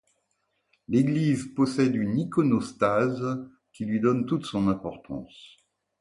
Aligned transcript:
L'église 0.87 1.53
possède 1.53 1.93
une 1.93 2.17
iconostase 2.17 3.39
qui 3.71 3.85
lui 3.85 3.99
donne 3.99 4.25
toute 4.25 4.47
son 4.47 4.67
importance. 4.67 5.57